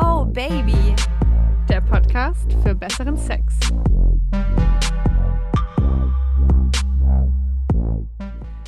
[0.00, 0.94] Oh Baby,
[1.68, 3.54] der Podcast für besseren Sex.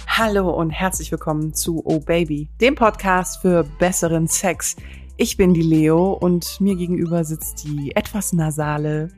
[0.07, 4.77] Hallo und herzlich willkommen zu Oh Baby, dem Podcast für besseren Sex.
[5.17, 9.09] Ich bin die Leo und mir gegenüber sitzt die etwas nasale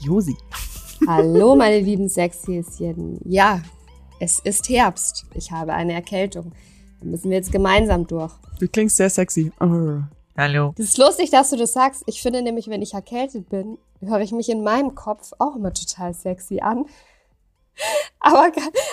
[0.00, 0.36] Josi.
[1.06, 3.20] Hallo, meine lieben Sexhäschen.
[3.24, 3.62] Ja,
[4.20, 5.26] es ist Herbst.
[5.34, 6.52] Ich habe eine Erkältung.
[7.00, 8.32] Da müssen wir jetzt gemeinsam durch.
[8.58, 9.52] Du klingst sehr sexy.
[9.60, 10.00] Oh.
[10.36, 10.72] Hallo.
[10.76, 12.04] Das ist lustig, dass du das sagst.
[12.06, 15.72] Ich finde nämlich, wenn ich erkältet bin, höre ich mich in meinem Kopf auch immer
[15.72, 16.86] total sexy an.
[18.20, 18.50] Aber,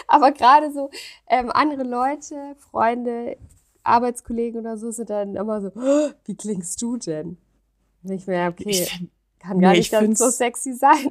[0.07, 0.91] aber gerade so
[1.27, 3.35] ähm, andere Leute, Freunde,
[3.83, 7.37] Arbeitskollegen oder so sind dann immer so, oh, wie klingst du denn?
[8.03, 9.07] Nicht mehr, okay, ich,
[9.39, 11.09] kann gar nee, nicht ganz so sexy sein.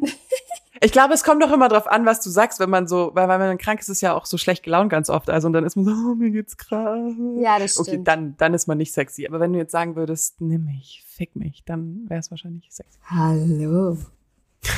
[0.85, 3.27] Ich glaube, es kommt doch immer drauf an, was du sagst, wenn man so, weil,
[3.27, 5.31] weil man krank ist, ist ja auch so schlecht gelaunt ganz oft.
[5.31, 7.11] Also und dann ist man so, oh, mir geht's krass.
[7.39, 7.89] Ja, das stimmt.
[7.89, 9.27] Okay, dann, dann ist man nicht sexy.
[9.27, 12.99] Aber wenn du jetzt sagen würdest, nimm mich, fick mich, dann wäre es wahrscheinlich sexy.
[13.07, 13.97] Hallo.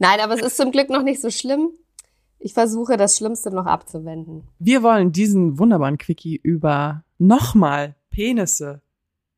[0.00, 1.70] Nein, aber es ist zum Glück noch nicht so schlimm.
[2.40, 4.48] Ich versuche, das Schlimmste noch abzuwenden.
[4.58, 8.82] Wir wollen diesen wunderbaren Quickie über nochmal Penisse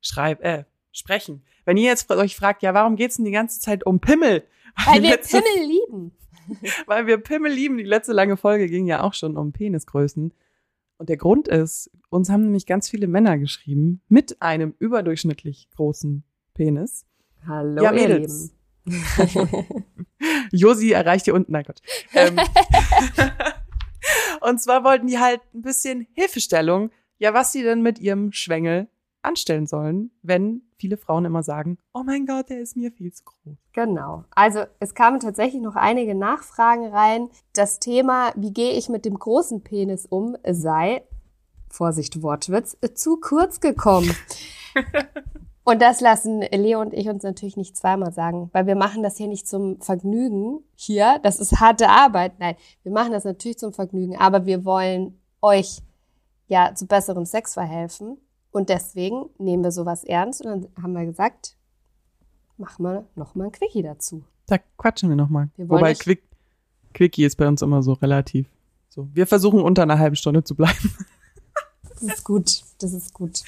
[0.01, 0.65] schreib, äh,
[0.97, 1.43] sprechen.
[1.65, 4.45] Wenn ihr jetzt euch fragt, ja, warum geht's denn die ganze Zeit um Pimmel?
[4.85, 6.13] Weil, wir letzte, Pimmel lieben.
[6.87, 7.77] weil wir Pimmel lieben.
[7.77, 10.33] Die letzte lange Folge ging ja auch schon um Penisgrößen.
[10.99, 16.25] Und der Grund ist, uns haben nämlich ganz viele Männer geschrieben mit einem überdurchschnittlich großen
[16.55, 17.05] Penis.
[17.47, 18.53] Hallo, ja, Mädels.
[20.53, 21.83] Josi erreicht hier unten, nein Gott.
[22.15, 22.39] Ähm,
[24.41, 28.89] und zwar wollten die halt ein bisschen Hilfestellung, ja, was sie denn mit ihrem Schwengel
[29.23, 33.25] anstellen sollen, wenn viele Frauen immer sagen, oh mein Gott, der ist mir viel zu
[33.25, 33.57] groß.
[33.73, 34.25] Genau.
[34.31, 37.29] Also es kamen tatsächlich noch einige Nachfragen rein.
[37.55, 41.03] Das Thema, wie gehe ich mit dem großen Penis um, sei,
[41.69, 44.15] Vorsicht Wortwitz, zu kurz gekommen.
[45.69, 49.17] Und das lassen Leo und ich uns natürlich nicht zweimal sagen, weil wir machen das
[49.17, 51.19] hier nicht zum Vergnügen hier.
[51.25, 52.39] Das ist harte Arbeit.
[52.39, 55.83] Nein, wir machen das natürlich zum Vergnügen, aber wir wollen euch
[56.47, 58.17] ja zu besserem Sex verhelfen.
[58.57, 61.59] Und deswegen nehmen wir sowas ernst und dann haben wir gesagt,
[62.57, 64.25] machen wir nochmal ein Quickie dazu.
[64.47, 65.51] Da quatschen wir nochmal.
[65.59, 66.23] Wobei Quick,
[66.95, 68.49] Quickie ist bei uns immer so relativ.
[68.89, 70.95] So, wir versuchen unter einer halben Stunde zu bleiben.
[71.99, 73.43] Das ist gut, das ist gut.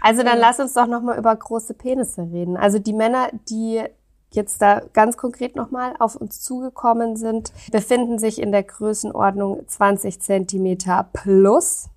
[0.00, 2.56] Also dann lass uns doch nochmal über große Penisse reden.
[2.56, 3.84] Also die Männer, die
[4.32, 10.20] jetzt da ganz konkret nochmal auf uns zugekommen sind, befinden sich in der Größenordnung 20
[10.20, 11.88] Zentimeter plus.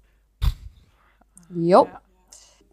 [1.49, 1.85] Jo.
[1.85, 2.01] Ja.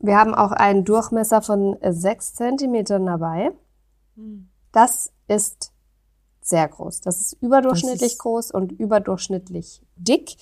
[0.04, 3.52] Wir haben auch einen Durchmesser von sechs Zentimetern dabei.
[4.70, 5.72] Das ist
[6.42, 7.00] sehr groß.
[7.00, 10.36] Das ist überdurchschnittlich ist groß und überdurchschnittlich dick.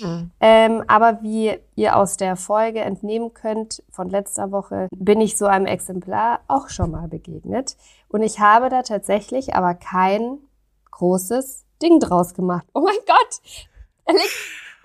[0.00, 0.30] Mhm.
[0.38, 5.46] Ähm, aber wie ihr aus der Folge entnehmen könnt von letzter Woche, bin ich so
[5.46, 7.78] einem Exemplar auch schon mal begegnet.
[8.08, 10.40] Und ich habe da tatsächlich aber kein
[10.90, 12.66] großes Ding draus gemacht.
[12.74, 13.40] Oh mein Gott!
[14.08, 14.36] Liegt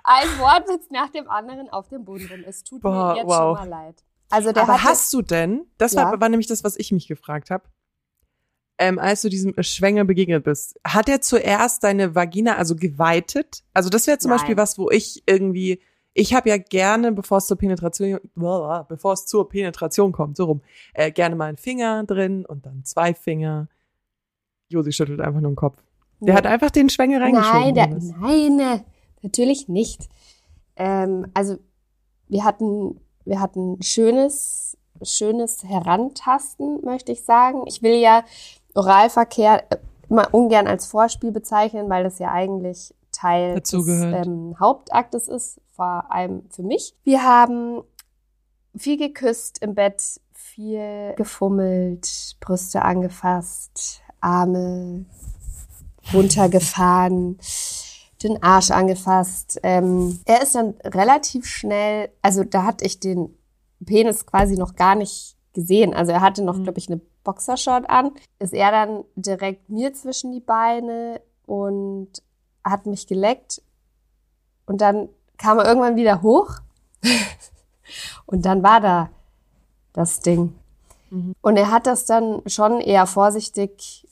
[0.05, 2.43] ein Wort jetzt nach dem anderen auf dem Boden rum.
[2.47, 3.57] Es tut Boah, mir jetzt wow.
[3.57, 4.03] schon mal leid.
[4.31, 6.05] Also der Aber hast du denn, das ja.
[6.05, 7.65] war, war nämlich das, was ich mich gefragt habe,
[8.81, 13.63] ähm, als du diesem Schwängel begegnet bist, hat er zuerst deine Vagina also geweitet?
[13.73, 14.39] Also das wäre zum Nein.
[14.39, 15.81] Beispiel was, wo ich irgendwie,
[16.13, 20.61] ich habe ja gerne, bevor es zur Penetration, bevor es zur Penetration kommt, so rum,
[20.95, 23.69] äh, gerne mal einen Finger drin und dann zwei Finger.
[24.69, 25.77] Josi schüttelt einfach nur den Kopf.
[26.19, 26.37] Der ja.
[26.37, 27.61] hat einfach den Schwängel reingeschoben.
[27.61, 28.85] Nein, der, nein,
[29.21, 30.09] natürlich nicht.
[30.75, 31.57] Ähm, also
[32.29, 32.99] wir hatten
[33.31, 37.63] wir hatten schönes, schönes Herantasten, möchte ich sagen.
[37.65, 38.25] Ich will ja
[38.75, 39.63] Oralverkehr
[40.09, 46.05] immer ungern als Vorspiel bezeichnen, weil das ja eigentlich Teil des ähm, Hauptaktes ist, vor
[46.09, 46.93] allem für mich.
[47.05, 47.83] Wir haben
[48.75, 55.05] viel geküsst im Bett, viel gefummelt, Brüste angefasst, Arme
[56.13, 57.37] runtergefahren
[58.23, 59.59] den Arsch angefasst.
[59.63, 63.37] Ähm, er ist dann relativ schnell, also da hatte ich den
[63.85, 65.93] Penis quasi noch gar nicht gesehen.
[65.93, 66.63] Also er hatte noch, mhm.
[66.63, 68.11] glaube ich, eine Boxershort an.
[68.39, 72.09] Ist er dann direkt mir zwischen die Beine und
[72.63, 73.61] hat mich geleckt.
[74.65, 76.59] Und dann kam er irgendwann wieder hoch.
[78.25, 79.09] und dann war da
[79.93, 80.53] das Ding.
[81.09, 81.35] Mhm.
[81.41, 84.07] Und er hat das dann schon eher vorsichtig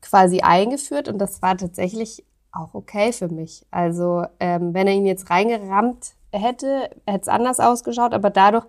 [0.00, 1.08] quasi eingeführt.
[1.08, 3.64] Und das war tatsächlich auch okay für mich.
[3.70, 8.12] Also ähm, wenn er ihn jetzt reingerammt hätte, hätte es anders ausgeschaut.
[8.12, 8.66] Aber dadurch,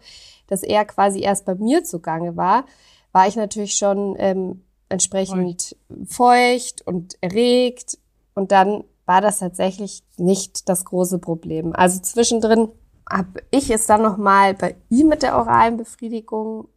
[0.48, 2.66] dass er quasi erst bei mir zugange war,
[3.12, 5.76] war ich natürlich schon ähm, entsprechend
[6.06, 6.12] feucht.
[6.12, 7.98] feucht und erregt.
[8.34, 11.76] Und dann war das tatsächlich nicht das große Problem.
[11.76, 12.70] Also zwischendrin
[13.10, 16.68] habe ich es dann nochmal bei ihm mit der oralen Befriedigung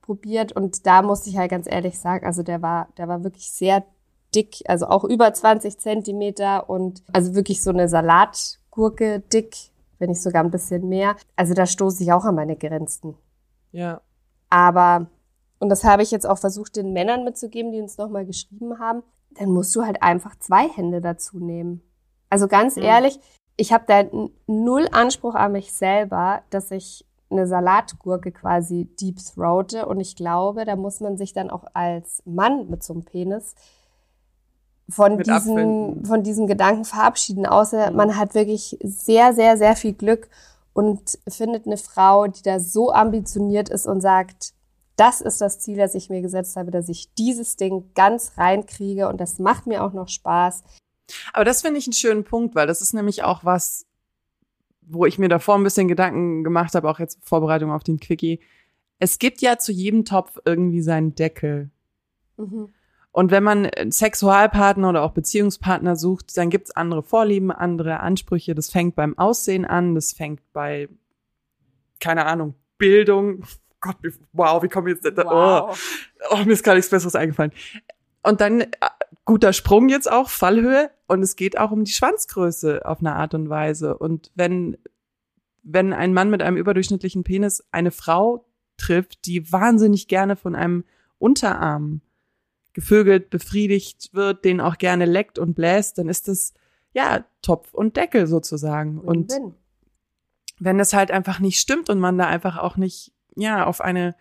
[0.00, 3.50] probiert und da musste ich halt ganz ehrlich sagen, also der war, der war wirklich
[3.50, 3.84] sehr
[4.34, 9.56] dick, also auch über 20 Zentimeter und also wirklich so eine Salatgurke dick,
[9.98, 11.16] wenn nicht sogar ein bisschen mehr.
[11.36, 13.14] Also da stoße ich auch an meine Grenzen.
[13.72, 14.00] Ja.
[14.50, 15.06] Aber,
[15.58, 19.02] und das habe ich jetzt auch versucht, den Männern mitzugeben, die uns nochmal geschrieben haben,
[19.38, 21.82] dann musst du halt einfach zwei Hände dazu nehmen.
[22.30, 22.82] Also ganz mhm.
[22.82, 23.18] ehrlich,
[23.56, 24.04] ich habe da
[24.46, 29.86] null Anspruch an mich selber, dass ich eine Salatgurke quasi deep throate.
[29.86, 33.54] Und ich glaube, da muss man sich dann auch als Mann mit so einem Penis
[34.88, 37.46] von diesem, von diesem Gedanken verabschieden.
[37.46, 40.28] Außer man hat wirklich sehr, sehr, sehr viel Glück
[40.72, 44.52] und findet eine Frau, die da so ambitioniert ist und sagt,
[44.96, 49.08] das ist das Ziel, das ich mir gesetzt habe, dass ich dieses Ding ganz reinkriege
[49.08, 50.62] und das macht mir auch noch Spaß.
[51.32, 53.86] Aber das finde ich einen schönen Punkt, weil das ist nämlich auch was,
[54.82, 58.40] wo ich mir davor ein bisschen Gedanken gemacht habe, auch jetzt Vorbereitung auf den Quickie.
[58.98, 61.70] Es gibt ja zu jedem Topf irgendwie seinen Deckel.
[62.36, 62.72] Mhm.
[63.14, 68.56] Und wenn man Sexualpartner oder auch Beziehungspartner sucht, dann gibt's andere Vorlieben, andere Ansprüche.
[68.56, 70.88] Das fängt beim Aussehen an, das fängt bei,
[72.00, 73.44] keine Ahnung, Bildung.
[73.80, 73.98] Gott,
[74.32, 75.70] wow, wie komme ich jetzt da?
[75.70, 75.76] Oh,
[76.30, 77.52] oh, mir ist gar nichts Besseres eingefallen.
[78.24, 78.66] Und dann äh,
[79.24, 80.90] guter Sprung jetzt auch, Fallhöhe.
[81.06, 83.96] Und es geht auch um die Schwanzgröße auf eine Art und Weise.
[83.96, 84.76] Und wenn,
[85.62, 88.44] wenn ein Mann mit einem überdurchschnittlichen Penis eine Frau
[88.76, 90.82] trifft, die wahnsinnig gerne von einem
[91.18, 92.00] Unterarm
[92.74, 96.52] gevögelt, befriedigt wird, den auch gerne leckt und bläst, dann ist das
[96.92, 98.98] ja Topf und Deckel sozusagen.
[98.98, 99.32] Und
[100.58, 104.14] wenn das halt einfach nicht stimmt und man da einfach auch nicht ja auf eine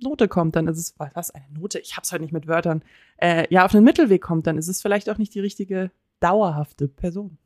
[0.00, 1.78] Note kommt, dann ist es, was, eine Note?
[1.78, 2.82] Ich hab's halt nicht mit Wörtern.
[3.18, 5.90] Äh, ja, auf einen Mittelweg kommt, dann ist es vielleicht auch nicht die richtige,
[6.20, 7.36] dauerhafte Person.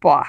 [0.00, 0.24] Boah.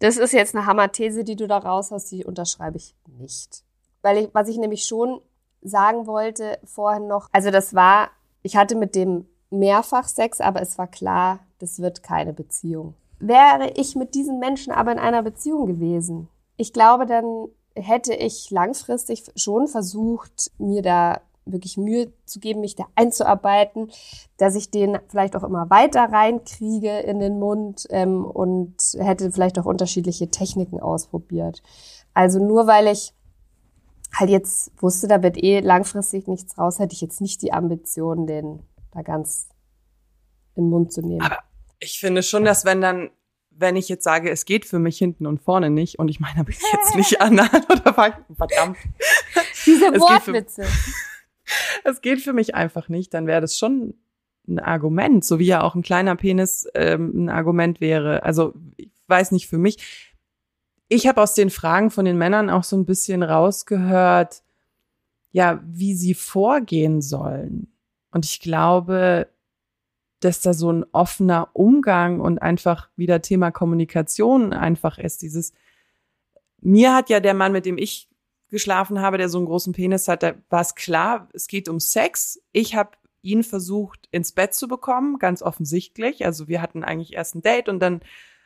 [0.00, 3.64] Das ist jetzt eine Hammerthese, die du da raus hast, die unterschreibe ich nicht.
[4.02, 5.20] Weil ich, was ich nämlich schon
[5.60, 8.10] sagen wollte vorhin noch, also das war,
[8.42, 12.94] ich hatte mit dem mehrfach Sex, aber es war klar, das wird keine Beziehung.
[13.18, 18.50] Wäre ich mit diesen Menschen aber in einer Beziehung gewesen, ich glaube, dann hätte ich
[18.50, 23.90] langfristig schon versucht, mir da wirklich Mühe zu geben, mich da einzuarbeiten,
[24.36, 29.58] dass ich den vielleicht auch immer weiter reinkriege in den Mund ähm, und hätte vielleicht
[29.58, 31.62] auch unterschiedliche Techniken ausprobiert.
[32.12, 33.14] Also nur weil ich
[34.18, 38.26] halt jetzt wusste, da wird eh langfristig nichts raus, hätte ich jetzt nicht die Ambition,
[38.26, 38.62] den
[38.92, 39.48] da ganz
[40.54, 41.22] in den Mund zu nehmen.
[41.22, 41.38] Aber
[41.78, 43.10] ich finde schon, dass wenn dann
[43.60, 46.40] wenn ich jetzt sage, es geht für mich hinten und vorne nicht, und ich meine
[46.40, 48.78] aber jetzt nicht an oder verdammt.
[49.66, 50.64] Diese Wortwitze.
[51.82, 53.94] Es geht für mich einfach nicht, dann wäre das schon
[54.46, 58.22] ein Argument, so wie ja auch ein kleiner Penis ähm, ein Argument wäre.
[58.22, 60.09] Also ich weiß nicht für mich.
[60.92, 64.42] Ich habe aus den Fragen von den Männern auch so ein bisschen rausgehört,
[65.30, 67.72] ja, wie sie vorgehen sollen.
[68.10, 69.28] Und ich glaube,
[70.18, 75.22] dass da so ein offener Umgang und einfach wieder Thema Kommunikation einfach ist.
[75.22, 75.52] Dieses,
[76.60, 78.08] mir hat ja der Mann, mit dem ich
[78.48, 81.78] geschlafen habe, der so einen großen Penis hat, da war es klar, es geht um
[81.78, 82.42] Sex.
[82.50, 82.90] Ich habe
[83.22, 86.26] ihn versucht, ins Bett zu bekommen, ganz offensichtlich.
[86.26, 88.00] Also wir hatten eigentlich erst ein Date und dann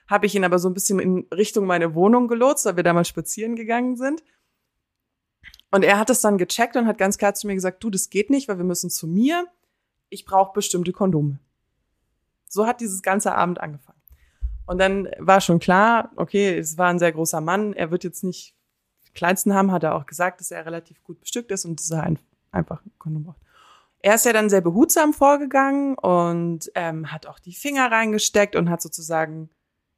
[0.07, 2.93] habe ich ihn aber so ein bisschen in Richtung meine Wohnung gelotst, weil wir da
[2.93, 4.23] mal spazieren gegangen sind.
[5.71, 8.11] Und er hat es dann gecheckt und hat ganz klar zu mir gesagt, du, das
[8.11, 9.47] geht nicht, weil wir müssen zu mir.
[10.09, 11.39] Ich brauche bestimmte Kondome.
[12.49, 14.01] So hat dieses ganze Abend angefangen.
[14.67, 18.25] Und dann war schon klar, okay, es war ein sehr großer Mann, er wird jetzt
[18.25, 18.55] nicht
[19.15, 22.03] kleinsten haben, hat er auch gesagt, dass er relativ gut bestückt ist und dass er
[22.03, 22.19] ein,
[22.51, 23.41] einfach ein Kondom braucht.
[24.01, 28.69] Er ist ja dann sehr behutsam vorgegangen und ähm, hat auch die Finger reingesteckt und
[28.69, 29.51] hat sozusagen,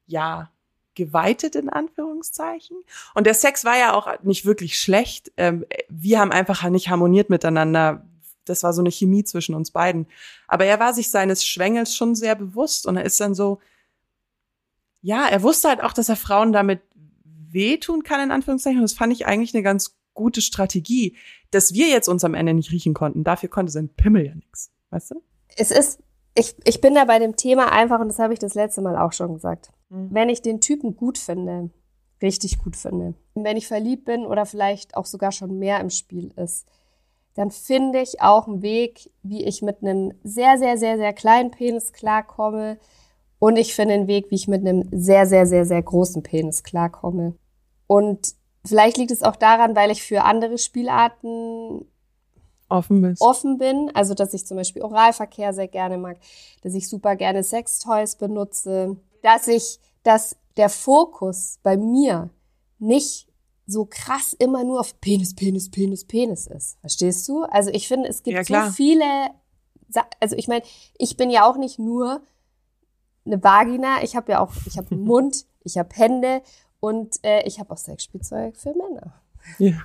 [0.07, 0.51] ja,
[0.95, 2.77] geweitet in Anführungszeichen.
[3.15, 5.31] Und der Sex war ja auch nicht wirklich schlecht.
[5.37, 8.07] Ähm, wir haben einfach nicht harmoniert miteinander
[8.49, 10.07] das war so eine Chemie zwischen uns beiden.
[10.49, 13.61] Aber er war sich seines Schwengels schon sehr bewusst und er ist dann so,
[15.03, 16.81] ja, er wusste halt auch, dass er Frauen damit
[17.25, 18.79] wehtun kann, in Anführungszeichen.
[18.79, 21.17] Und das fand ich eigentlich eine ganz gute Strategie,
[21.51, 23.23] dass wir jetzt uns am Ende nicht riechen konnten.
[23.23, 24.71] Dafür konnte sein Pimmel ja nichts.
[24.91, 25.23] Weißt du?
[25.57, 26.01] Es ist,
[26.37, 28.97] ich, ich bin da bei dem Thema einfach, und das habe ich das letzte Mal
[28.97, 29.71] auch schon gesagt.
[29.89, 30.09] Mhm.
[30.11, 31.71] Wenn ich den Typen gut finde,
[32.23, 36.33] richtig gut finde, wenn ich verliebt bin oder vielleicht auch sogar schon mehr im Spiel
[36.37, 36.67] ist,
[37.35, 41.51] dann finde ich auch einen Weg, wie ich mit einem sehr, sehr, sehr, sehr kleinen
[41.51, 42.79] Penis klarkomme.
[43.39, 46.63] Und ich finde einen Weg, wie ich mit einem sehr, sehr, sehr, sehr großen Penis
[46.63, 47.35] klarkomme.
[47.87, 51.87] Und vielleicht liegt es auch daran, weil ich für andere Spielarten
[52.69, 53.21] offen, bist.
[53.21, 53.91] offen bin.
[53.95, 56.19] Also, dass ich zum Beispiel Oralverkehr sehr gerne mag,
[56.63, 62.31] dass ich super gerne Sextoys benutze, dass ich, dass der Fokus bei mir
[62.79, 63.29] nicht
[63.67, 66.79] so krass immer nur auf Penis, Penis, Penis, Penis ist.
[66.81, 67.43] Verstehst du?
[67.45, 69.05] Also ich finde, es gibt ja, so viele,
[70.21, 70.63] also ich meine,
[70.99, 72.23] ich bin ja auch nicht nur
[73.25, 76.43] eine Vagina, ich habe ja auch, ich habe einen Mund, ich habe Hände
[76.79, 79.21] und äh, ich habe auch Sexspielzeug für Männer.
[79.59, 79.77] Ja,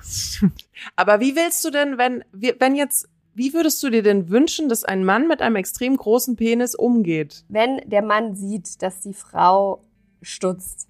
[0.96, 4.84] Aber wie willst du denn, wenn, wenn jetzt, wie würdest du dir denn wünschen, dass
[4.84, 7.44] ein Mann mit einem extrem großen Penis umgeht?
[7.48, 9.82] Wenn der Mann sieht, dass die Frau
[10.20, 10.88] stutzt,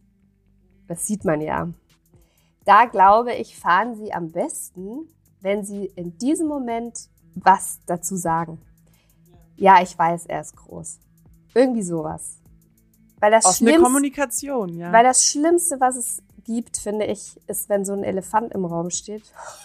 [0.88, 1.68] das sieht man ja.
[2.64, 5.08] Da glaube ich, fahren sie am besten,
[5.40, 8.60] wenn sie in diesem Moment was dazu sagen.
[9.56, 10.98] Ja, ich weiß, er ist groß.
[11.54, 12.40] Irgendwie sowas.
[13.20, 14.92] Weil das Offene Kommunikation, ja.
[14.92, 18.90] Weil das Schlimmste, was es gibt, finde ich, ist, wenn so ein Elefant im Raum
[18.90, 19.24] steht.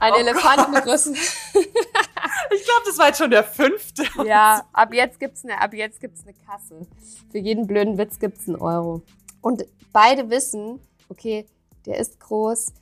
[0.00, 1.12] ein oh Elefantengröße.
[1.54, 4.04] ich glaube, das war jetzt schon der fünfte.
[4.24, 6.86] Ja, ab jetzt gibt's eine, ab jetzt gibt's eine Kasse.
[7.30, 9.02] Für jeden blöden Witz gibt's einen Euro.
[9.40, 11.46] Und beide wissen, okay,
[11.86, 12.72] der ist groß.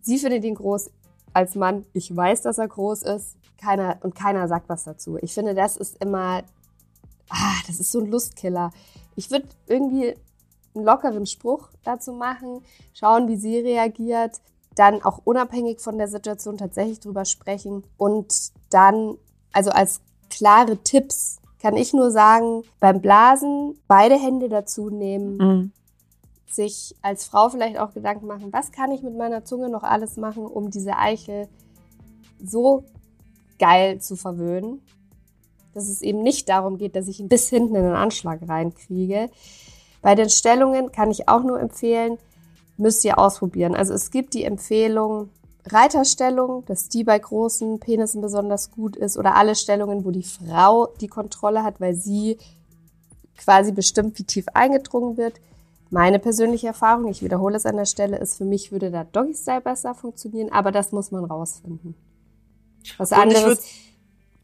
[0.00, 0.90] Sie findet ihn groß
[1.32, 1.84] als Mann.
[1.92, 3.36] Ich weiß, dass er groß ist.
[3.60, 5.18] Keiner, und keiner sagt was dazu.
[5.20, 6.44] Ich finde, das ist immer,
[7.28, 8.70] ah, das ist so ein Lustkiller.
[9.16, 10.14] Ich würde irgendwie
[10.74, 12.62] einen lockeren Spruch dazu machen,
[12.94, 14.40] schauen, wie sie reagiert,
[14.74, 18.32] dann auch unabhängig von der Situation tatsächlich drüber sprechen und
[18.70, 19.16] dann,
[19.52, 25.72] also als klare Tipps kann ich nur sagen, beim Blasen beide Hände dazu nehmen, mhm
[26.50, 30.16] sich als Frau vielleicht auch Gedanken machen, was kann ich mit meiner Zunge noch alles
[30.16, 31.48] machen, um diese Eichel
[32.42, 32.84] so
[33.58, 34.80] geil zu verwöhnen,
[35.74, 39.30] dass es eben nicht darum geht, dass ich ihn bis hinten in den Anschlag reinkriege.
[40.02, 42.18] Bei den Stellungen kann ich auch nur empfehlen,
[42.76, 43.74] müsst ihr ausprobieren.
[43.74, 45.30] Also es gibt die Empfehlung
[45.72, 50.86] Reiterstellung, dass die bei großen Penissen besonders gut ist oder alle Stellungen, wo die Frau
[51.00, 52.38] die Kontrolle hat, weil sie
[53.36, 55.34] quasi bestimmt, wie tief eingedrungen wird.
[55.90, 59.34] Meine persönliche Erfahrung, ich wiederhole es an der Stelle, ist für mich würde da Doggy
[59.34, 61.94] Style besser funktionieren, aber das muss man rausfinden.
[62.98, 63.60] Was anderes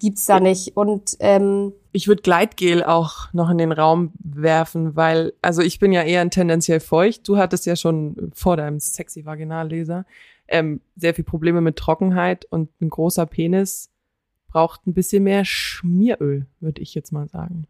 [0.00, 0.76] gibt's da nicht.
[0.76, 5.92] Und ähm, ich würde Gleitgel auch noch in den Raum werfen, weil also ich bin
[5.92, 7.28] ja eher tendenziell feucht.
[7.28, 10.04] Du hattest ja schon vor deinem sexy Vaginalleser
[10.48, 13.90] ähm, sehr viel Probleme mit Trockenheit und ein großer Penis
[14.48, 17.66] braucht ein bisschen mehr Schmieröl, würde ich jetzt mal sagen.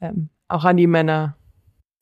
[0.00, 1.36] Ähm, auch an die Männer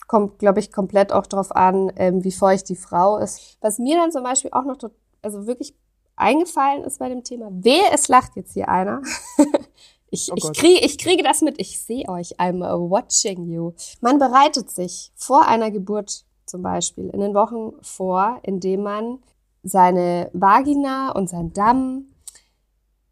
[0.09, 3.59] kommt, glaube ich, komplett auch drauf an, ähm, wie feucht die Frau ist.
[3.61, 4.77] Was mir dann zum Beispiel auch noch,
[5.23, 5.75] also wirklich
[6.21, 9.03] eingefallen ist bei dem Thema, wer es lacht jetzt hier einer.
[10.11, 12.61] ich, oh ich, kriege, ich kriege das mit, ich sehe euch, I'm
[12.91, 13.73] watching you.
[14.01, 19.19] Man bereitet sich vor einer Geburt zum Beispiel in den Wochen vor, indem man
[19.63, 22.07] seine Vagina und sein Damm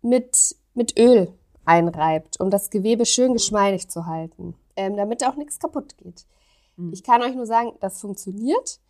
[0.03, 1.33] mit, mit Öl
[1.65, 6.27] einreibt, um das Gewebe schön geschmeidig zu halten, ähm, damit auch nichts kaputt geht.
[6.77, 6.93] Mhm.
[6.93, 8.81] Ich kann euch nur sagen, das funktioniert.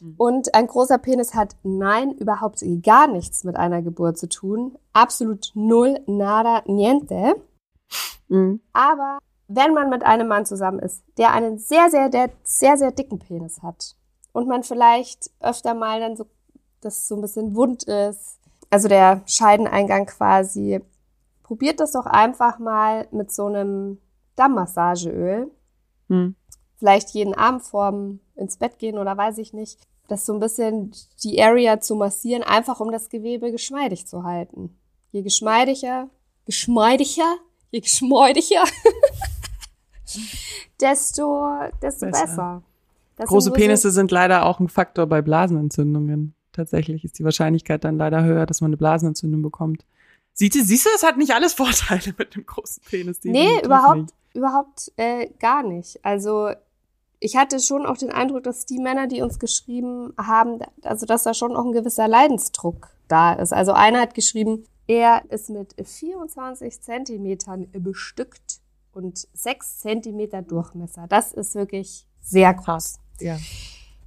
[0.00, 0.14] Mhm.
[0.16, 4.78] Und ein großer Penis hat nein, überhaupt gar nichts mit einer Geburt zu tun.
[4.92, 7.36] Absolut null, nada, niente.
[8.28, 8.60] Mhm.
[8.72, 12.92] Aber wenn man mit einem Mann zusammen ist, der einen sehr, sehr, der sehr, sehr
[12.92, 13.96] dicken Penis hat
[14.32, 16.26] und man vielleicht öfter mal dann so,
[16.80, 18.38] das so ein bisschen wund ist,
[18.70, 20.80] also der Scheideneingang quasi,
[21.42, 23.98] probiert das doch einfach mal mit so einem
[24.36, 25.50] Dammmassageöl.
[26.08, 26.36] Mhm
[26.78, 30.92] vielleicht jeden Abend vorm ins Bett gehen oder weiß ich nicht, das so ein bisschen
[31.22, 34.76] die Area zu massieren, einfach um das Gewebe geschmeidig zu halten.
[35.12, 36.08] Je geschmeidiger,
[36.46, 37.36] geschmeidiger,
[37.70, 38.64] je geschmeidiger,
[40.80, 41.50] desto,
[41.82, 42.62] desto besser.
[43.16, 43.26] besser.
[43.26, 46.34] Große Penisse sind leider auch ein Faktor bei Blasenentzündungen.
[46.52, 49.84] Tatsächlich ist die Wahrscheinlichkeit dann leider höher, dass man eine Blasenentzündung bekommt.
[50.32, 53.18] Siehst du, siehst du, es hat nicht alles Vorteile mit dem großen Penis.
[53.24, 54.14] Nee, überhaupt, nicht.
[54.34, 56.04] überhaupt äh, gar nicht.
[56.04, 56.52] Also
[57.20, 61.24] ich hatte schon auch den Eindruck, dass die Männer, die uns geschrieben haben, also dass
[61.24, 63.52] da schon auch ein gewisser Leidensdruck da ist.
[63.52, 68.60] Also einer hat geschrieben, er ist mit 24 Zentimetern bestückt
[68.92, 71.06] und 6 Zentimeter Durchmesser.
[71.08, 73.00] Das ist wirklich sehr krass.
[73.20, 73.36] Ja.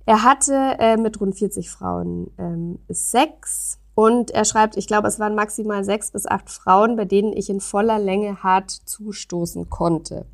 [0.06, 5.20] Er hatte äh, mit rund 40 Frauen ähm, Sex und er schreibt, ich glaube, es
[5.20, 10.25] waren maximal sechs bis acht Frauen, bei denen ich in voller Länge hart zustoßen konnte.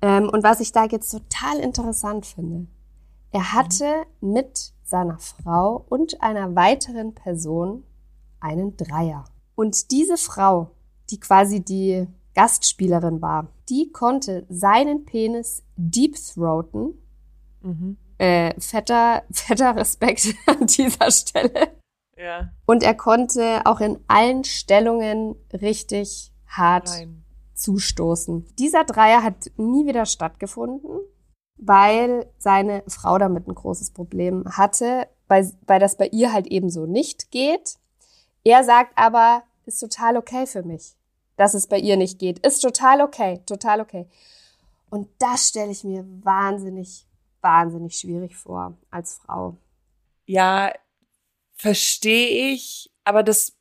[0.00, 2.66] Ähm, und was ich da jetzt total interessant finde,
[3.30, 4.32] er hatte mhm.
[4.32, 7.84] mit seiner Frau und einer weiteren Person
[8.40, 9.24] einen Dreier.
[9.54, 10.70] Und diese Frau,
[11.10, 16.94] die quasi die Gastspielerin war, die konnte seinen Penis deep throaten.
[17.62, 17.96] Mhm.
[18.18, 21.72] Äh, fetter, fetter Respekt an dieser Stelle.
[22.16, 22.50] Ja.
[22.66, 27.24] Und er konnte auch in allen Stellungen richtig hart Nein
[27.58, 28.46] zustoßen.
[28.58, 31.00] Dieser Dreier hat nie wieder stattgefunden.
[31.58, 36.70] weil seine Frau damit ein großes Problem hatte, weil, weil das bei ihr halt eben
[36.70, 37.78] so nicht geht.
[38.44, 40.94] Er sagt aber, ist total okay für mich,
[41.36, 42.38] dass es bei ihr nicht geht.
[42.46, 44.06] Ist total okay, total okay.
[44.88, 47.06] Und das stelle ich mir wahnsinnig,
[47.40, 49.58] wahnsinnig schwierig vor als Frau.
[50.26, 50.72] Ja,
[51.56, 53.58] verstehe ich, aber das,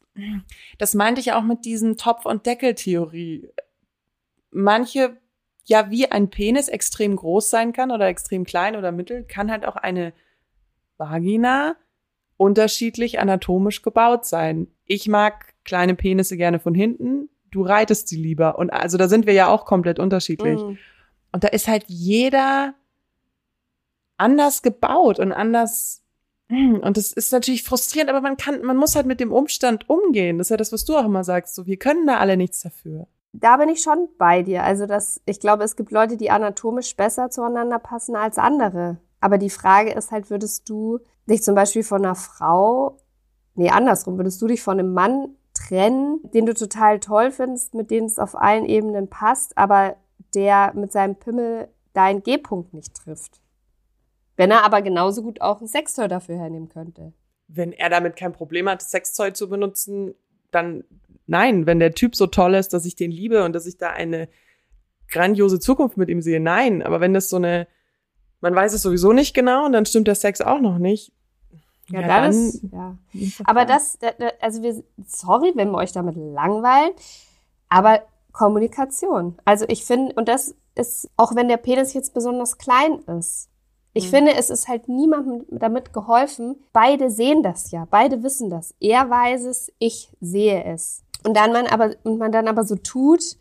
[0.77, 3.49] das meinte ich auch mit diesem Topf- und Deckel-Theorie.
[4.51, 5.17] Manche,
[5.65, 9.65] ja, wie ein Penis extrem groß sein kann oder extrem klein oder mittel, kann halt
[9.65, 10.13] auch eine
[10.97, 11.75] Vagina
[12.37, 14.67] unterschiedlich anatomisch gebaut sein.
[14.85, 18.57] Ich mag kleine Penisse gerne von hinten, du reitest sie lieber.
[18.57, 20.59] Und also da sind wir ja auch komplett unterschiedlich.
[20.59, 20.77] Mm.
[21.31, 22.73] Und da ist halt jeder
[24.17, 26.03] anders gebaut und anders
[26.49, 30.37] und das ist natürlich frustrierend, aber man kann, man muss halt mit dem Umstand umgehen.
[30.37, 31.55] Das ist ja das, was du auch immer sagst.
[31.55, 33.07] So, wir können da alle nichts dafür.
[33.33, 34.63] Da bin ich schon bei dir.
[34.63, 38.97] Also das, ich glaube, es gibt Leute, die anatomisch besser zueinander passen als andere.
[39.19, 42.97] Aber die Frage ist halt, würdest du dich zum Beispiel von einer Frau,
[43.55, 47.91] nee, andersrum, würdest du dich von einem Mann trennen, den du total toll findest, mit
[47.91, 49.97] dem es auf allen Ebenen passt, aber
[50.33, 53.41] der mit seinem Pimmel deinen G-Punkt nicht trifft?
[54.35, 57.13] Wenn er aber genauso gut auch ein Sextoy dafür hernehmen könnte.
[57.47, 60.13] Wenn er damit kein Problem hat, Sextoy zu benutzen,
[60.51, 60.83] dann
[61.27, 61.65] nein.
[61.65, 64.29] Wenn der Typ so toll ist, dass ich den liebe und dass ich da eine
[65.09, 66.83] grandiose Zukunft mit ihm sehe, nein.
[66.83, 67.67] Aber wenn das so eine,
[68.41, 71.11] man weiß es sowieso nicht genau und dann stimmt der Sex auch noch nicht.
[71.89, 72.97] Ja, ja dann, ist, ja.
[73.45, 73.97] Aber das,
[74.41, 76.91] also wir, sorry, wenn wir euch damit langweilen,
[77.69, 78.01] aber
[78.33, 79.37] Kommunikation.
[79.45, 83.49] Also ich finde, und das ist, auch wenn der Penis jetzt besonders klein ist,
[83.93, 84.15] ich mhm.
[84.15, 86.55] finde, es ist halt niemandem damit geholfen.
[86.71, 88.75] Beide sehen das ja, beide wissen das.
[88.79, 91.03] Er weiß es, ich sehe es.
[91.27, 93.35] Und dann man aber, und man dann aber so tut,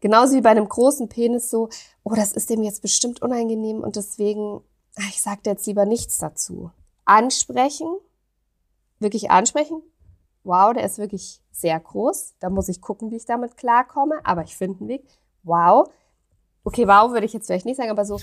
[0.00, 1.68] genauso wie bei einem großen Penis so,
[2.02, 4.62] oh, das ist dem jetzt bestimmt unangenehm und deswegen,
[4.96, 6.70] ach, ich sag jetzt lieber nichts dazu.
[7.04, 7.86] Ansprechen,
[8.98, 9.82] wirklich ansprechen.
[10.42, 12.36] Wow, der ist wirklich sehr groß.
[12.40, 15.04] Da muss ich gucken, wie ich damit klarkomme, aber ich finde einen Weg.
[15.42, 15.90] Wow.
[16.64, 18.18] Okay, wow würde ich jetzt vielleicht nicht sagen, aber so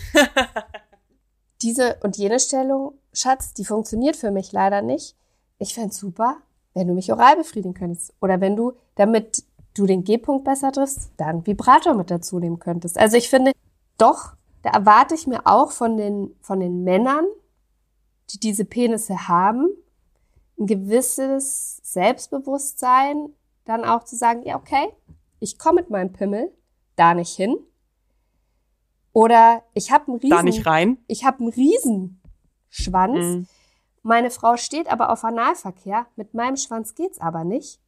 [1.61, 5.15] diese und jene Stellung, Schatz, die funktioniert für mich leider nicht.
[5.59, 6.37] Ich fände super,
[6.73, 8.15] wenn du mich oral befriedigen könntest.
[8.19, 12.97] Oder wenn du, damit du den G-Punkt besser triffst, dann Vibrator mit dazu nehmen könntest.
[12.97, 13.51] Also ich finde,
[13.97, 17.25] doch, da erwarte ich mir auch von den, von den Männern,
[18.31, 19.69] die diese Penisse haben,
[20.59, 23.29] ein gewisses Selbstbewusstsein,
[23.65, 24.87] dann auch zu sagen, ja, okay,
[25.39, 26.51] ich komme mit meinem Pimmel
[26.95, 27.57] da nicht hin.
[29.11, 30.97] Oder ich habe einen riesen, da nicht rein.
[31.07, 33.25] Ich habe einen Riesenschwanz.
[33.25, 33.47] Mhm.
[34.03, 36.05] Meine Frau steht aber auf Analverkehr.
[36.15, 37.79] Mit meinem Schwanz geht's aber nicht.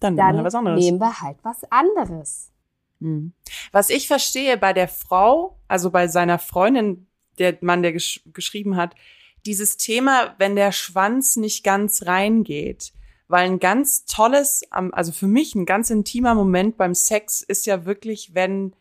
[0.00, 0.82] Dann, Dann wir was anderes.
[0.82, 2.50] nehmen wir halt was anderes.
[2.98, 3.32] Mhm.
[3.72, 7.06] Was ich verstehe bei der Frau, also bei seiner Freundin,
[7.38, 8.94] der Mann, der gesch geschrieben hat,
[9.46, 12.92] dieses Thema, wenn der Schwanz nicht ganz reingeht.
[13.28, 17.84] Weil ein ganz tolles, also für mich ein ganz intimer Moment beim Sex ist ja
[17.84, 18.74] wirklich, wenn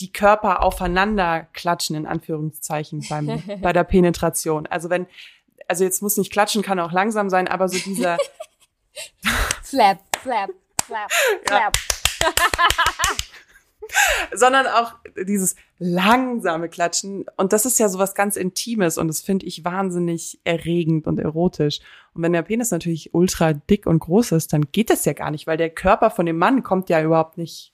[0.00, 4.66] die Körper aufeinander klatschen, in Anführungszeichen, beim, bei der Penetration.
[4.66, 5.06] Also wenn,
[5.68, 8.16] also jetzt muss nicht klatschen, kann auch langsam sein, aber so dieser
[9.62, 10.50] Flap, flap,
[10.86, 11.10] flap,
[11.44, 11.72] flap.
[14.32, 14.94] sondern auch
[15.26, 17.26] dieses langsame Klatschen.
[17.36, 21.80] Und das ist ja sowas ganz Intimes und das finde ich wahnsinnig erregend und erotisch.
[22.14, 25.30] Und wenn der Penis natürlich ultra dick und groß ist, dann geht das ja gar
[25.30, 27.72] nicht, weil der Körper von dem Mann kommt ja überhaupt nicht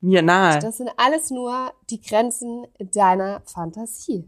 [0.00, 0.60] mir nahe.
[0.60, 4.24] Das sind alles nur die Grenzen deiner Fantasie.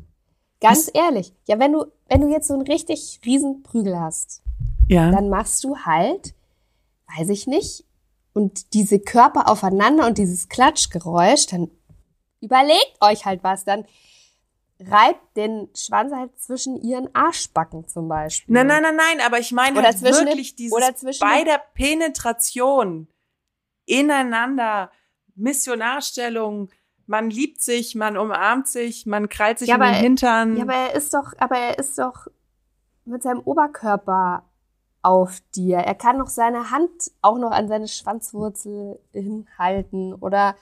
[0.61, 0.89] Ganz Was?
[0.89, 1.33] ehrlich.
[1.47, 4.43] Ja, wenn du, wenn du jetzt so einen richtig riesen Prügel hast,
[4.89, 5.11] ja.
[5.11, 6.35] dann machst du halt,
[7.17, 7.85] weiß ich nicht,
[8.33, 11.71] und diese Körper aufeinander und dieses Klatschgeräusch, dann
[12.41, 13.85] überlegt euch halt was, dann
[14.79, 18.55] reibt den Schwanz halt zwischen ihren Arschbacken zum Beispiel.
[18.55, 23.09] Nein, nein, nein, nein, aber ich meine halt wirklich dieses bei der Penetration
[23.85, 24.91] ineinander
[25.35, 26.71] Missionarstellung.
[27.07, 30.57] Man liebt sich, man umarmt sich, man krallt sich ja, in den Hintern.
[30.57, 32.29] Ja, aber er ist doch, aber er ist doch
[33.05, 34.50] mit seinem Oberkörper
[35.03, 35.79] auf dir.
[35.79, 40.57] Er kann noch seine Hand auch noch an seine Schwanzwurzel hinhalten oder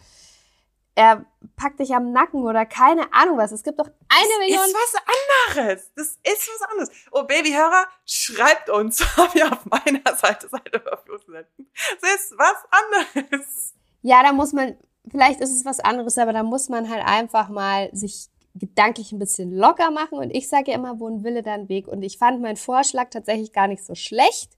[0.98, 1.24] er
[1.55, 3.53] packt dich am Nacken oder keine Ahnung was.
[3.53, 4.59] Es gibt doch eine das Million.
[4.59, 5.92] Das ist was anderes.
[5.94, 6.90] Das ist was anderes.
[7.12, 12.57] Oh, Babyhörer, schreibt uns, ob ihr auf meiner Seite seid oder auf Das ist was
[12.70, 13.74] anderes.
[14.03, 14.77] Ja, da muss man,
[15.09, 19.18] vielleicht ist es was anderes, aber da muss man halt einfach mal sich gedanklich ein
[19.18, 20.18] bisschen locker machen.
[20.18, 21.88] Und ich sage ja immer, wo ein Wille, dann Weg.
[21.88, 24.50] Und ich fand meinen Vorschlag tatsächlich gar nicht so schlecht.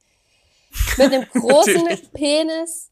[0.99, 2.91] Mit einem großen Penis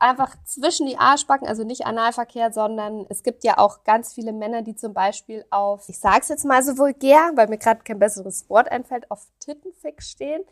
[0.00, 4.62] einfach zwischen die Arschbacken, also nicht Analverkehr, sondern es gibt ja auch ganz viele Männer,
[4.62, 8.48] die zum Beispiel auf, ich sag's jetzt mal so vulgär, weil mir gerade kein besseres
[8.48, 10.42] Wort einfällt, auf Tittenfick stehen.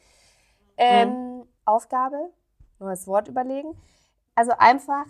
[0.77, 1.43] Ähm, mhm.
[1.65, 2.31] Aufgabe,
[2.79, 3.75] neues Wort überlegen.
[4.35, 5.07] Also einfach,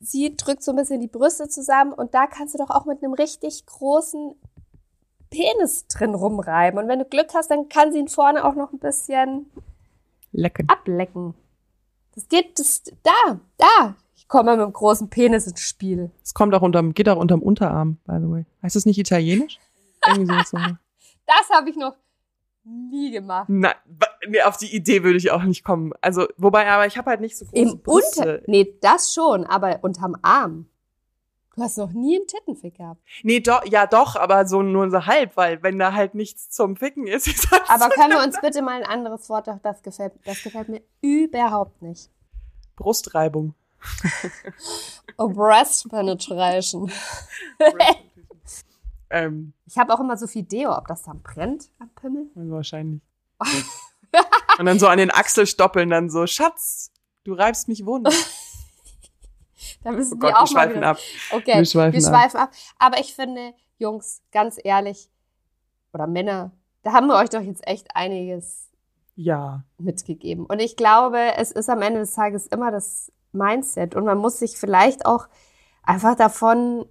[0.00, 3.02] sie drückt so ein bisschen die Brüste zusammen und da kannst du doch auch mit
[3.02, 4.34] einem richtig großen
[5.30, 6.78] Penis drin rumreiben.
[6.78, 9.46] Und wenn du Glück hast, dann kann sie ihn vorne auch noch ein bisschen
[10.32, 10.68] Lecken.
[10.68, 11.34] ablecken.
[12.14, 13.94] Das geht, das, da, da.
[14.16, 16.10] Ich komme mit einem großen Penis ins Spiel.
[16.22, 18.46] Es kommt auch unterm, geht auch unterm Unterarm, by the way.
[18.62, 19.58] Heißt das nicht italienisch?
[20.06, 20.34] Irgendwie
[21.26, 21.94] das habe ich noch
[22.64, 23.48] nie gemacht.
[23.48, 23.74] Nein,
[24.26, 25.92] nee, auf die Idee würde ich auch nicht kommen.
[26.00, 28.20] Also, wobei, aber ich habe halt nicht so große Im Brüste.
[28.20, 30.68] Unter, nee, das schon, aber unterm Arm.
[31.58, 33.02] Du hast noch nie einen Tittenfick gehabt.
[33.24, 36.76] Nee, doch, ja doch, aber so nur so halb, weil wenn da halt nichts zum
[36.76, 37.26] Ficken ist.
[37.26, 40.68] ist aber können wir uns bitte mal ein anderes Wort, doch das gefällt, das gefällt
[40.68, 42.10] mir überhaupt nicht.
[42.76, 43.54] Brustreibung.
[45.18, 46.92] oh, Breast Penetration.
[49.10, 52.30] ähm, ich habe auch immer so viel Deo, ob das dann brennt am Pimmel?
[52.36, 53.02] Wahrscheinlich.
[54.58, 56.92] Und dann so an den Achselstoppeln dann so, Schatz,
[57.24, 58.08] du reibst mich wund.
[59.82, 60.90] Da müssen oh Gott, wir auch wir schweifen mal wieder.
[60.90, 60.98] ab.
[61.32, 62.50] Okay, wir schweifen, wir schweifen ab.
[62.50, 62.54] ab.
[62.78, 65.08] Aber ich finde, Jungs, ganz ehrlich,
[65.92, 68.68] oder Männer, da haben wir euch doch jetzt echt einiges
[69.14, 69.64] ja.
[69.78, 70.46] mitgegeben.
[70.46, 73.94] Und ich glaube, es ist am Ende des Tages immer das Mindset.
[73.94, 75.28] Und man muss sich vielleicht auch
[75.82, 76.86] einfach davon,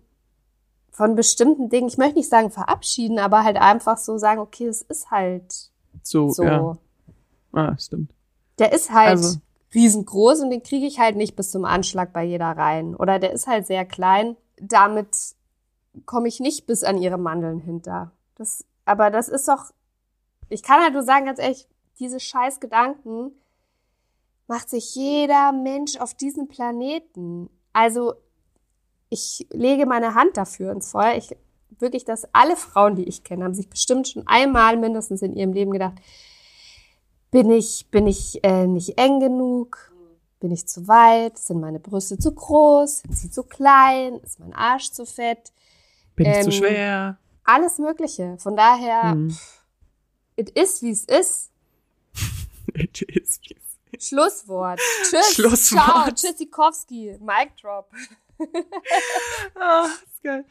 [0.91, 4.82] von bestimmten Dingen, ich möchte nicht sagen verabschieden, aber halt einfach so sagen, okay, es
[4.82, 6.30] ist halt so.
[6.30, 6.43] so.
[6.43, 6.77] Ja.
[7.58, 8.13] Ah, stimmt.
[8.60, 9.39] Der ist halt also,
[9.74, 12.96] riesengroß und den kriege ich halt nicht bis zum Anschlag bei jeder rein.
[12.96, 14.38] Oder der ist halt sehr klein.
[14.62, 15.08] Damit
[16.06, 18.12] komme ich nicht bis an ihre Mandeln hinter.
[18.36, 19.72] Das, aber das ist doch,
[20.50, 21.67] ich kann halt nur sagen, ganz ehrlich,
[21.98, 23.32] diese scheiß Gedanken
[24.46, 27.50] macht sich jeder Mensch auf diesem Planeten.
[27.74, 28.13] Also,
[29.10, 31.15] ich lege meine Hand dafür ins Feuer.
[31.15, 31.36] Ich,
[31.80, 35.54] wirklich, dass alle Frauen, die ich kenne, haben sich bestimmt schon einmal mindestens in ihrem
[35.54, 35.96] Leben gedacht,
[37.38, 39.91] bin ich, bin ich äh, nicht eng genug?
[40.39, 41.38] Bin ich zu weit?
[41.38, 43.02] Sind meine Brüste zu groß?
[43.02, 44.15] Sind sie zu klein?
[44.23, 45.52] Ist mein Arsch zu fett?
[46.15, 47.17] Bin ähm, ich zu ähm, schwer?
[47.43, 48.38] Alles Mögliche.
[48.39, 49.38] Von daher, hm.
[50.36, 51.52] it is, wie es ist.
[52.73, 54.10] it is, wie es ist.
[54.10, 54.80] Schlusswort.
[55.04, 55.36] Tschüss.
[55.36, 55.86] Schlusswort.
[55.86, 56.12] Ciao.
[56.12, 57.19] Tschüssikowski.
[57.19, 57.91] Mic drop.
[59.60, 60.43] Ach, ist geil.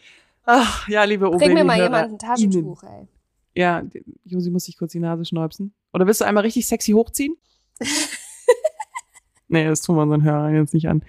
[0.45, 1.39] Ach, ja, liebe Obe.
[1.39, 3.09] Bring mir mal jemand ein Taschentuch, ey.
[3.57, 3.83] Ja,
[4.25, 5.73] Josi muss sich kurz die Nase schnäupsen.
[5.93, 7.37] Oder willst du einmal richtig sexy hochziehen?
[9.49, 11.03] nee, das tun wir unseren Hörern jetzt nicht an.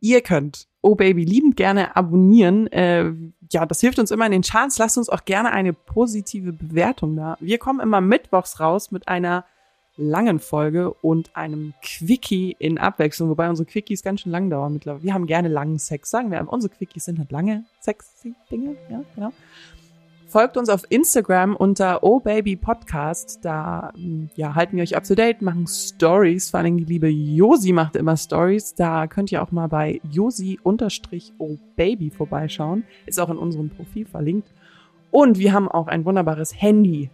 [0.00, 2.66] Ihr könnt Oh Baby liebend gerne abonnieren.
[2.68, 3.12] Äh,
[3.50, 4.78] ja, das hilft uns immer in den Charts.
[4.78, 7.36] Lasst uns auch gerne eine positive Bewertung da.
[7.40, 9.44] Wir kommen immer mittwochs raus mit einer
[9.96, 15.02] langen Folge und einem Quickie in Abwechslung, wobei unsere Quickies ganz schön lang dauern mittlerweile.
[15.02, 16.46] Wir haben gerne langen Sex, sagen wir.
[16.48, 19.32] Unsere Quickies sind halt lange sexy Dinge, ja, genau.
[20.28, 23.42] Folgt uns auf Instagram unter Oh Baby Podcast.
[23.46, 23.94] Da
[24.34, 26.50] ja, halten wir euch up to date, machen Stories.
[26.50, 28.74] Vor allem die liebe Josi macht immer Stories.
[28.74, 32.84] Da könnt ihr auch mal bei Josi unterstrich Oh Baby vorbeischauen.
[33.06, 34.52] Ist auch in unserem Profil verlinkt.
[35.10, 37.08] Und wir haben auch ein wunderbares Handy.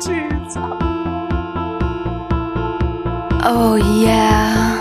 [0.00, 0.58] Tschüss.
[3.46, 4.73] Oh yeah.